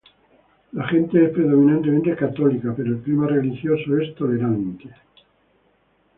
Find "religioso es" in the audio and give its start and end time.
3.27-4.15